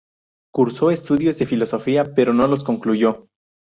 Curso 0.51 0.89
estudios 0.89 1.37
de 1.37 1.45
filosofía, 1.45 2.11
pero 2.15 2.33
no 2.33 2.47
los 2.47 2.63
concluyó. 2.63 3.27